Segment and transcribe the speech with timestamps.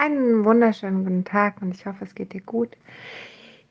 [0.00, 2.76] Einen wunderschönen guten Tag und ich hoffe, es geht dir gut.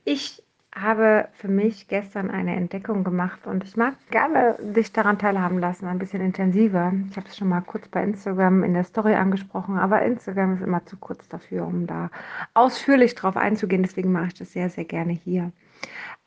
[0.03, 0.43] Ich
[0.75, 5.87] habe für mich gestern eine Entdeckung gemacht und ich mag gerne dich daran teilhaben lassen,
[5.87, 6.91] ein bisschen intensiver.
[7.09, 10.63] Ich habe es schon mal kurz bei Instagram in der Story angesprochen, aber Instagram ist
[10.63, 12.09] immer zu kurz dafür, um da
[12.53, 13.83] ausführlich drauf einzugehen.
[13.83, 15.53] Deswegen mache ich das sehr, sehr gerne hier.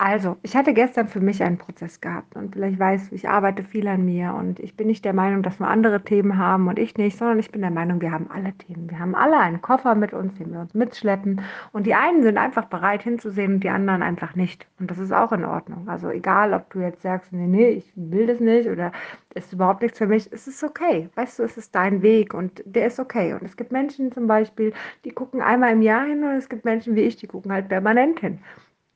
[0.02, 3.62] Also, ich hatte gestern für mich einen Prozess gehabt und vielleicht weißt du, ich arbeite
[3.64, 6.78] viel an mir und ich bin nicht der Meinung, dass nur andere Themen haben und
[6.78, 8.88] ich nicht, sondern ich bin der Meinung, wir haben alle Themen.
[8.88, 12.38] Wir haben alle einen Koffer mit uns, den wir uns mitschleppen und die einen sind
[12.38, 14.66] einfach bereit hinzusehen und die anderen einfach nicht.
[14.78, 15.86] Und das ist auch in Ordnung.
[15.86, 18.92] Also egal, ob du jetzt sagst, nee, nee, ich will das nicht oder
[19.34, 21.10] es ist überhaupt nichts für mich, es ist okay.
[21.14, 23.34] Weißt du, es ist dein Weg und der ist okay.
[23.34, 24.72] Und es gibt Menschen zum Beispiel,
[25.04, 27.68] die gucken einmal im Jahr hin und es gibt Menschen wie ich, die gucken halt
[27.68, 28.38] permanent hin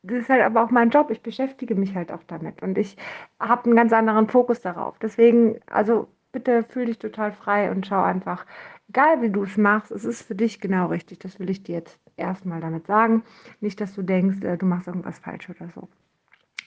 [0.05, 1.11] das ist halt aber auch mein Job.
[1.11, 2.97] Ich beschäftige mich halt auch damit und ich
[3.41, 4.99] habe einen ganz anderen Fokus darauf.
[4.99, 8.45] Deswegen, also bitte fühl dich total frei und schau einfach,
[8.89, 11.21] egal wie du es machst, es ist für dich genau richtig.
[11.21, 13.23] Das will ich dir jetzt erstmal damit sagen.
[13.61, 15.89] Nicht, dass du denkst, äh, du machst irgendwas falsch oder so.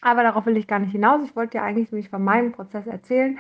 [0.02, 1.22] Aber darauf will ich gar nicht hinaus.
[1.24, 3.38] Ich wollte dir eigentlich nämlich von meinem Prozess erzählen,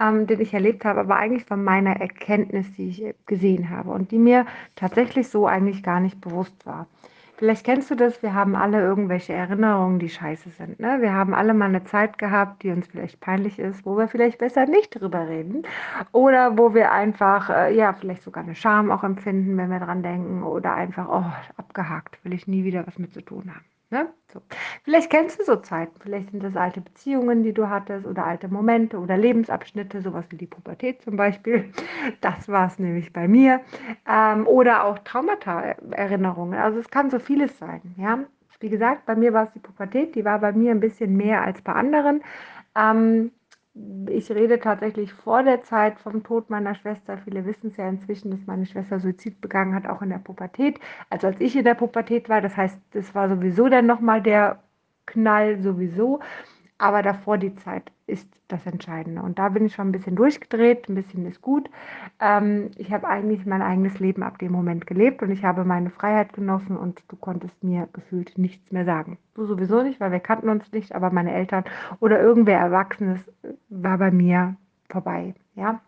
[0.00, 4.10] ähm, den ich erlebt habe, aber eigentlich von meiner Erkenntnis, die ich gesehen habe und
[4.12, 6.86] die mir tatsächlich so eigentlich gar nicht bewusst war.
[7.36, 10.80] Vielleicht kennst du das, wir haben alle irgendwelche Erinnerungen, die scheiße sind.
[10.80, 11.02] Ne?
[11.02, 14.38] Wir haben alle mal eine Zeit gehabt, die uns vielleicht peinlich ist, wo wir vielleicht
[14.38, 15.64] besser nicht drüber reden.
[16.12, 20.02] Oder wo wir einfach, äh, ja, vielleicht sogar eine Scham auch empfinden, wenn wir dran
[20.02, 20.44] denken.
[20.44, 23.75] Oder einfach, oh, abgehakt, will ich nie wieder was mit zu tun haben.
[23.90, 24.12] Ne?
[24.32, 24.42] So.
[24.82, 28.48] Vielleicht kennst du so Zeiten, vielleicht sind das alte Beziehungen, die du hattest oder alte
[28.48, 31.72] Momente oder Lebensabschnitte, sowas wie die Pubertät zum Beispiel.
[32.20, 33.60] Das war es nämlich bei mir.
[34.08, 36.58] Ähm, oder auch Traumata-Erinnerungen.
[36.58, 37.94] Also es kann so vieles sein.
[37.96, 38.24] Ja?
[38.60, 41.42] Wie gesagt, bei mir war es die Pubertät, die war bei mir ein bisschen mehr
[41.42, 42.22] als bei anderen.
[42.74, 43.30] Ähm,
[44.08, 47.18] ich rede tatsächlich vor der Zeit vom Tod meiner Schwester.
[47.18, 50.80] Viele wissen es ja inzwischen, dass meine Schwester Suizid begangen hat, auch in der Pubertät.
[51.10, 54.62] Also als ich in der Pubertät war, das heißt, das war sowieso dann nochmal der
[55.06, 56.20] Knall sowieso.
[56.78, 59.22] Aber davor die Zeit ist das Entscheidende.
[59.22, 61.70] Und da bin ich schon ein bisschen durchgedreht, ein bisschen ist gut.
[62.20, 65.90] Ähm, ich habe eigentlich mein eigenes Leben ab dem Moment gelebt und ich habe meine
[65.90, 69.18] Freiheit genossen und du konntest mir gefühlt nichts mehr sagen.
[69.34, 71.64] Du sowieso nicht, weil wir kannten uns nicht, aber meine Eltern
[72.00, 73.20] oder irgendwer Erwachsenes
[73.68, 74.56] war bei mir
[74.88, 75.34] vorbei.
[75.54, 75.80] Ja,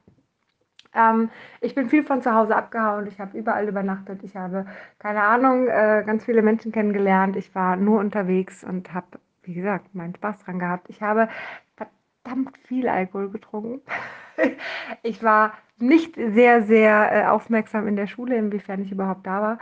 [0.95, 3.07] ähm, ich bin viel von zu Hause abgehauen.
[3.07, 4.23] Ich habe überall übernachtet.
[4.23, 4.67] Ich habe,
[4.99, 7.37] keine Ahnung, äh, ganz viele Menschen kennengelernt.
[7.37, 9.07] Ich war nur unterwegs und habe
[9.49, 10.89] wie gesagt, meinen Spaß dran gehabt.
[10.91, 11.29] Ich habe
[11.75, 13.81] verdammt viel Alkohol getrunken.
[15.03, 19.59] ich war nicht sehr, sehr äh, aufmerksam in der Schule, inwiefern ich überhaupt da war.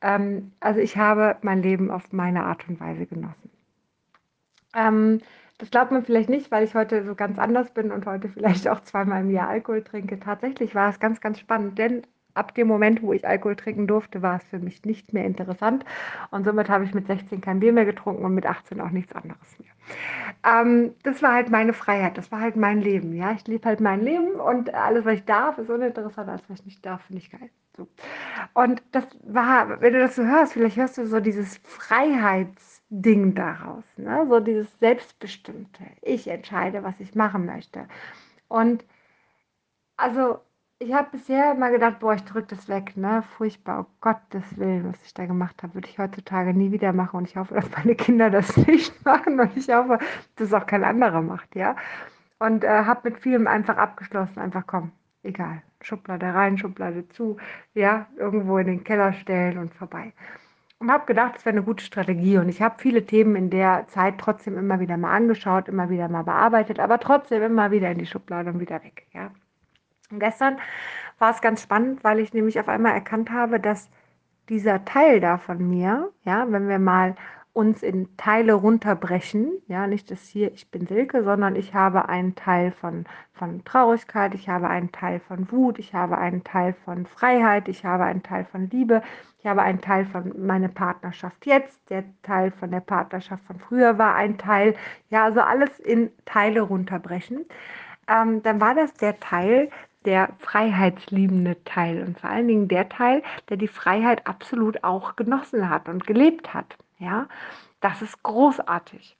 [0.00, 3.50] Ähm, also ich habe mein Leben auf meine Art und Weise genossen.
[4.74, 5.20] Ähm,
[5.58, 8.68] das glaubt man vielleicht nicht, weil ich heute so ganz anders bin und heute vielleicht
[8.68, 10.18] auch zweimal im Jahr Alkohol trinke.
[10.18, 12.02] Tatsächlich war es ganz, ganz spannend, denn
[12.36, 15.84] ab dem Moment, wo ich Alkohol trinken durfte, war es für mich nicht mehr interessant.
[16.30, 19.14] Und somit habe ich mit 16 kein Bier mehr getrunken und mit 18 auch nichts
[19.14, 19.70] anderes mehr.
[20.44, 23.12] Ähm, das war halt meine Freiheit, das war halt mein Leben.
[23.14, 26.60] Ja, ich lebe halt mein Leben und alles, was ich darf, ist uninteressant, als was
[26.60, 27.50] ich nicht darf, finde ich geil.
[27.76, 27.88] So.
[28.54, 33.84] Und das war, wenn du das so hörst, vielleicht hörst du so dieses Freiheitsding daraus,
[33.96, 34.26] ne?
[34.28, 35.84] so dieses Selbstbestimmte.
[36.02, 37.86] Ich entscheide, was ich machen möchte.
[38.48, 38.84] Und
[39.96, 40.40] also
[40.78, 43.22] ich habe bisher immer gedacht, boah, ich drücke das weg, ne?
[43.36, 47.16] Furchtbar, oh Gottes Willen, was ich da gemacht habe, würde ich heutzutage nie wieder machen.
[47.18, 49.98] Und ich hoffe, dass meine Kinder das nicht machen und ich hoffe,
[50.36, 51.76] dass auch kein anderer macht, ja.
[52.38, 54.92] Und äh, habe mit vielem einfach abgeschlossen, einfach komm,
[55.22, 55.62] egal.
[55.80, 57.38] Schublade rein, Schublade zu,
[57.74, 60.12] ja, irgendwo in den Keller stellen und vorbei.
[60.78, 62.38] Und habe gedacht, das wäre eine gute Strategie.
[62.38, 66.08] Und ich habe viele Themen in der Zeit trotzdem immer wieder mal angeschaut, immer wieder
[66.08, 69.30] mal bearbeitet, aber trotzdem immer wieder in die Schublade und wieder weg, ja.
[70.10, 70.58] Und gestern
[71.18, 73.88] war es ganz spannend, weil ich nämlich auf einmal erkannt habe, dass
[74.48, 77.16] dieser Teil da von mir, ja, wenn wir mal
[77.56, 82.34] uns in Teile runterbrechen, ja, nicht das hier, ich bin Silke, sondern ich habe einen
[82.34, 87.06] Teil von, von Traurigkeit, ich habe einen Teil von Wut, ich habe einen Teil von
[87.06, 89.00] Freiheit, ich habe einen Teil von Liebe,
[89.38, 93.96] ich habe einen Teil von meiner Partnerschaft jetzt, der Teil von der Partnerschaft von früher
[93.96, 94.74] war ein Teil,
[95.08, 97.46] ja, also alles in Teile runterbrechen.
[98.06, 99.70] Ähm, dann war das der Teil,
[100.06, 105.68] der freiheitsliebende Teil und vor allen Dingen der Teil, der die Freiheit absolut auch genossen
[105.68, 106.76] hat und gelebt hat.
[106.98, 107.28] Ja,
[107.80, 109.18] das ist großartig.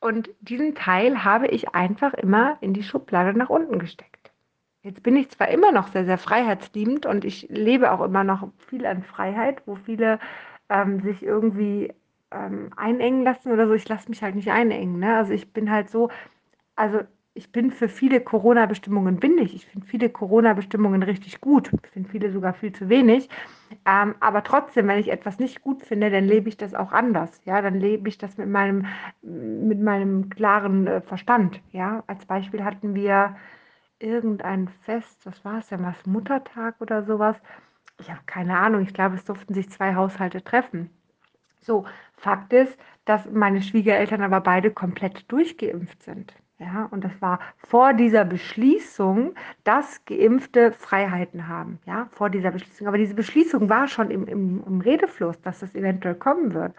[0.00, 4.30] Und diesen Teil habe ich einfach immer in die Schublade nach unten gesteckt.
[4.82, 8.48] Jetzt bin ich zwar immer noch sehr, sehr freiheitsliebend und ich lebe auch immer noch
[8.68, 10.18] viel an Freiheit, wo viele
[10.68, 11.94] ähm, sich irgendwie
[12.30, 13.72] ähm, einengen lassen oder so.
[13.72, 14.98] Ich lasse mich halt nicht einengen.
[14.98, 15.16] Ne?
[15.16, 16.10] Also ich bin halt so,
[16.76, 17.00] also
[17.34, 19.56] ich bin für viele Corona-Bestimmungen bin ich.
[19.56, 21.70] Ich finde viele Corona-Bestimmungen richtig gut.
[21.82, 23.28] Ich finde viele sogar viel zu wenig.
[23.84, 27.40] Ähm, aber trotzdem, wenn ich etwas nicht gut finde, dann lebe ich das auch anders.
[27.44, 28.86] Ja, dann lebe ich das mit meinem,
[29.22, 31.60] mit meinem klaren äh, Verstand.
[31.72, 33.36] Ja, als Beispiel hatten wir
[33.98, 37.36] irgendein Fest, was war es denn, was Muttertag oder sowas?
[37.98, 38.82] Ich habe keine Ahnung.
[38.82, 40.90] Ich glaube, es durften sich zwei Haushalte treffen.
[41.60, 41.84] So,
[42.16, 46.34] Fakt ist, dass meine Schwiegereltern aber beide komplett durchgeimpft sind.
[46.64, 49.34] Ja, und das war vor dieser Beschließung,
[49.64, 51.78] dass Geimpfte Freiheiten haben.
[51.84, 52.86] Ja, vor dieser Beschließung.
[52.86, 56.74] Aber diese Beschließung war schon im, im, im Redefluss, dass das eventuell kommen wird.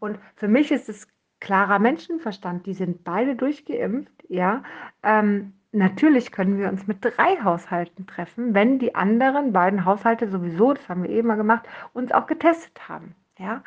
[0.00, 1.08] Und für mich ist es
[1.40, 2.66] klarer Menschenverstand.
[2.66, 4.12] Die sind beide durchgeimpft.
[4.28, 4.62] Ja,
[5.02, 10.74] ähm, natürlich können wir uns mit drei Haushalten treffen, wenn die anderen beiden Haushalte sowieso,
[10.74, 13.14] das haben wir eben mal gemacht, uns auch getestet haben.
[13.38, 13.62] Ja,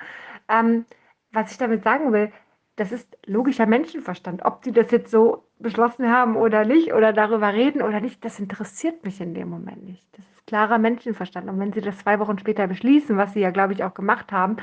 [0.47, 0.85] ähm,
[1.31, 2.31] was ich damit sagen will,
[2.75, 4.43] das ist logischer Menschenverstand.
[4.45, 8.39] Ob die das jetzt so beschlossen haben oder nicht oder darüber reden oder nicht, das
[8.39, 10.05] interessiert mich in dem Moment nicht.
[10.17, 11.49] Das ist klarer Menschenverstand.
[11.49, 14.31] Und wenn sie das zwei Wochen später beschließen, was sie ja, glaube ich, auch gemacht
[14.31, 14.57] haben,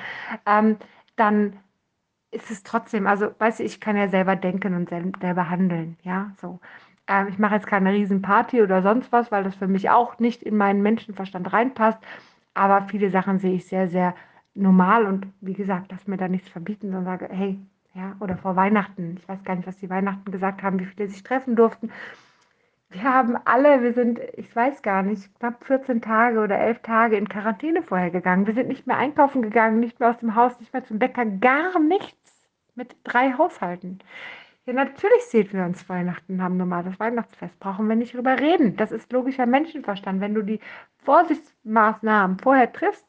[0.47, 0.77] ähm,
[1.17, 1.59] dann
[2.31, 6.33] ist es trotzdem, also weißt du, ich kann ja selber denken und selber handeln, ja,
[6.41, 6.61] so.
[7.09, 10.43] Ähm, ich mache jetzt keine Riesenparty oder sonst was, weil das für mich auch nicht
[10.43, 11.99] in meinen Menschenverstand reinpasst.
[12.55, 14.15] Aber viele Sachen sehe ich sehr, sehr
[14.55, 17.59] normal und wie gesagt, lass mir da nichts verbieten, sondern sage, hey,
[17.95, 19.17] ja, oder vor Weihnachten.
[19.19, 21.91] Ich weiß gar nicht, was die Weihnachten gesagt haben, wie viele sich treffen durften.
[22.91, 27.17] Wir haben alle, wir sind, ich weiß gar nicht, knapp 14 Tage oder 11 Tage
[27.17, 28.47] in Quarantäne vorher gegangen.
[28.47, 31.25] Wir sind nicht mehr einkaufen gegangen, nicht mehr aus dem Haus, nicht mehr zum Bäcker,
[31.25, 32.19] gar nichts.
[32.75, 33.99] Mit drei Haushalten.
[34.65, 37.59] Ja, natürlich sehen wir uns Weihnachten, haben normales Weihnachtsfest.
[37.61, 38.77] Brauchen wir nicht drüber reden.
[38.77, 40.21] Das ist logischer Menschenverstand.
[40.21, 40.61] Wenn du die
[41.05, 43.05] Vorsichtsmaßnahmen vorher triffst,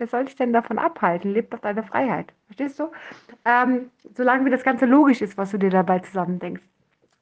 [0.00, 1.32] wer soll dich denn davon abhalten?
[1.32, 2.32] Lebt doch deine Freiheit.
[2.46, 2.90] Verstehst du?
[3.44, 6.62] Ähm, solange wie das Ganze logisch ist, was du dir dabei zusammendenkst.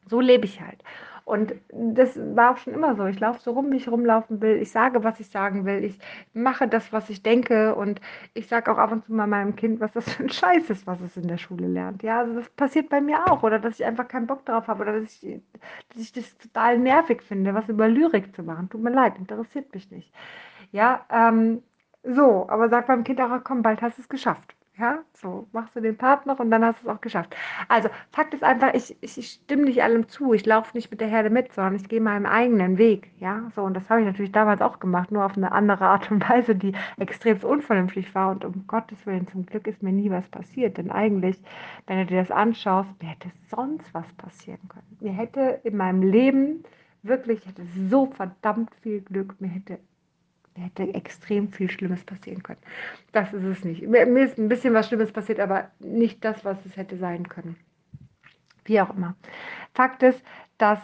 [0.08, 0.82] So lebe ich halt.
[1.28, 3.04] Und das war auch schon immer so.
[3.04, 4.56] Ich laufe so rum, wie ich rumlaufen will.
[4.62, 5.84] Ich sage, was ich sagen will.
[5.84, 5.98] Ich
[6.32, 7.74] mache das, was ich denke.
[7.74, 8.00] Und
[8.32, 10.86] ich sage auch ab und zu mal meinem Kind, was das für ein Scheiß ist,
[10.86, 12.02] was es in der Schule lernt.
[12.02, 13.42] Ja, also das passiert bei mir auch.
[13.42, 14.80] Oder dass ich einfach keinen Bock darauf habe.
[14.84, 15.42] Oder dass ich,
[15.90, 18.70] dass ich das total nervig finde, was über Lyrik zu machen.
[18.70, 20.10] Tut mir leid, interessiert mich nicht.
[20.72, 21.62] Ja, ähm,
[22.02, 24.54] so, aber sag beim Kind auch, komm, bald hast du es geschafft.
[24.78, 27.34] Ja, so machst du den Part noch und dann hast du es auch geschafft.
[27.66, 30.32] Also, Fakt ist einfach, ich, ich, ich stimme nicht allem zu.
[30.34, 33.10] Ich laufe nicht mit der Herde mit, sondern ich gehe meinem eigenen Weg.
[33.18, 36.12] Ja, so und das habe ich natürlich damals auch gemacht, nur auf eine andere Art
[36.12, 38.30] und Weise, die extrem unvernünftig war.
[38.30, 40.78] Und um Gottes Willen, zum Glück ist mir nie was passiert.
[40.78, 41.42] Denn eigentlich,
[41.88, 44.96] wenn du dir das anschaust, mir hätte sonst was passieren können.
[45.00, 46.62] Mir hätte in meinem Leben
[47.02, 49.80] wirklich, ich hätte so verdammt viel Glück, mir hätte
[50.58, 52.60] hätte extrem viel Schlimmes passieren können.
[53.12, 53.82] Das ist es nicht.
[53.86, 57.56] Mir, ist ein bisschen was Schlimmes passiert, aber nicht das, was es hätte sein können.
[58.64, 59.16] Wie auch immer.
[59.74, 60.22] Fakt ist,
[60.58, 60.80] dass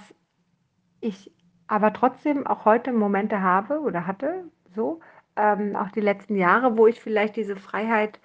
[1.01, 1.31] ich
[1.67, 4.45] aber trotzdem auch heute Momente habe oder hatte,
[4.75, 5.01] so,
[5.37, 8.21] ähm, auch die letzten Jahre, wo ich vielleicht diese Freiheit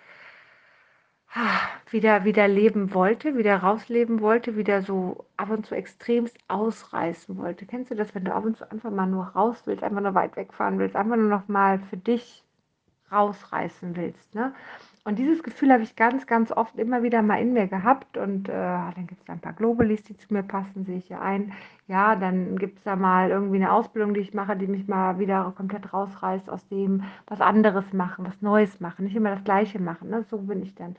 [1.91, 7.65] wieder, wieder leben wollte, wieder rausleben wollte, wieder so ab und zu extremst ausreißen wollte.
[7.65, 10.15] Kennst du das, wenn du ab und zu einfach mal nur raus willst, einfach nur
[10.15, 12.43] weit wegfahren willst, einfach nur noch mal für dich
[13.11, 14.53] rausreißen willst, ne?
[15.05, 18.15] Und dieses Gefühl habe ich ganz, ganz oft immer wieder mal in mir gehabt.
[18.17, 21.19] Und äh, dann gibt es ein paar Globalis, die zu mir passen, sehe ich ja
[21.19, 21.53] ein.
[21.87, 25.17] Ja, dann gibt es da mal irgendwie eine Ausbildung, die ich mache, die mich mal
[25.17, 29.79] wieder komplett rausreißt aus dem, was anderes machen, was Neues machen, nicht immer das Gleiche
[29.79, 30.09] machen.
[30.09, 30.25] Ne?
[30.29, 30.95] So bin ich dann.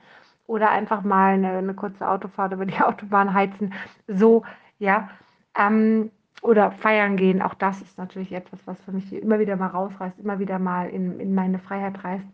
[0.47, 3.73] Oder einfach mal eine, eine kurze Autofahrt über die Autobahn heizen.
[4.07, 4.43] So,
[4.79, 5.09] ja.
[5.57, 9.67] Ähm, oder feiern gehen, auch das ist natürlich etwas, was für mich immer wieder mal
[9.67, 12.25] rausreißt, immer wieder mal in, in meine Freiheit reißt.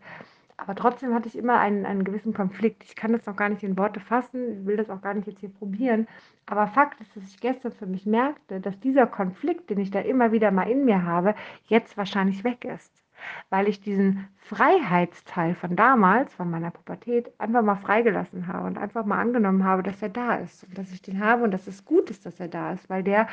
[0.56, 2.82] Aber trotzdem hatte ich immer einen, einen gewissen Konflikt.
[2.84, 5.28] Ich kann das noch gar nicht in Worte fassen, ich will das auch gar nicht
[5.28, 6.08] jetzt hier probieren.
[6.46, 10.00] Aber Fakt ist, dass ich gestern für mich merkte, dass dieser Konflikt, den ich da
[10.00, 11.34] immer wieder mal in mir habe,
[11.66, 12.92] jetzt wahrscheinlich weg ist.
[13.50, 19.04] Weil ich diesen Freiheitsteil von damals, von meiner Pubertät, einfach mal freigelassen habe und einfach
[19.04, 21.84] mal angenommen habe, dass er da ist und dass ich den habe und dass es
[21.84, 23.28] gut ist, dass er da ist, weil der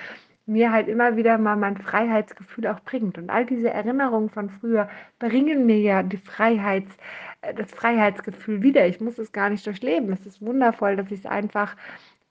[0.46, 3.18] mir halt immer wieder mal mein Freiheitsgefühl auch bringt.
[3.18, 4.90] Und all diese Erinnerungen von früher
[5.20, 6.96] bringen mir ja die Freiheits,
[7.42, 8.86] äh, das Freiheitsgefühl wieder.
[8.88, 10.14] Ich muss es gar nicht durchleben.
[10.14, 11.76] Es ist wundervoll, dass ich es einfach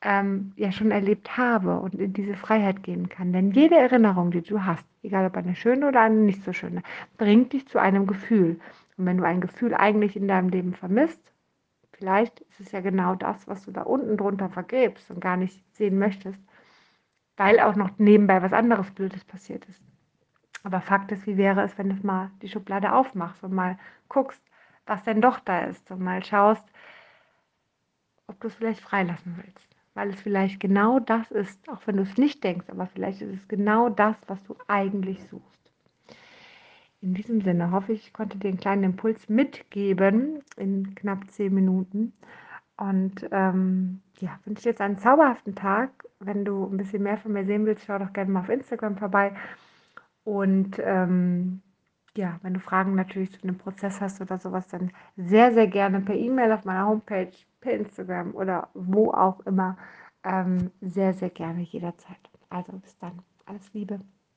[0.04, 3.32] ähm, ja schon erlebt habe und in diese Freiheit gehen kann.
[3.32, 6.82] Denn jede Erinnerung, die du hast, egal ob eine schöne oder eine nicht so schöne,
[7.16, 8.60] bringt dich zu einem Gefühl.
[8.96, 11.20] Und wenn du ein Gefühl eigentlich in deinem Leben vermisst,
[11.92, 15.64] vielleicht ist es ja genau das, was du da unten drunter vergräbst und gar nicht
[15.74, 16.38] sehen möchtest,
[17.36, 19.82] weil auch noch nebenbei was anderes Blödes passiert ist.
[20.64, 24.42] Aber Fakt ist, wie wäre es, wenn du mal die Schublade aufmachst und mal guckst,
[24.86, 26.64] was denn doch da ist und mal schaust,
[28.26, 29.73] ob du es vielleicht freilassen willst.
[29.94, 33.34] Weil es vielleicht genau das ist, auch wenn du es nicht denkst, aber vielleicht ist
[33.34, 35.54] es genau das, was du eigentlich suchst.
[37.00, 41.52] In diesem Sinne hoffe ich, ich konnte dir einen kleinen Impuls mitgeben in knapp zehn
[41.52, 42.14] Minuten.
[42.76, 45.90] Und ähm, ja, wünsche dir jetzt einen zauberhaften Tag.
[46.18, 48.96] Wenn du ein bisschen mehr von mir sehen willst, schau doch gerne mal auf Instagram
[48.96, 49.34] vorbei.
[50.24, 51.60] Und ähm,
[52.16, 56.00] ja, wenn du Fragen natürlich zu dem Prozess hast oder sowas, dann sehr, sehr gerne
[56.00, 59.76] per E-Mail auf meiner Homepage, per Instagram oder wo auch immer.
[60.24, 62.18] Ähm, sehr, sehr gerne jederzeit.
[62.48, 63.22] Also bis dann.
[63.46, 64.00] Alles Liebe.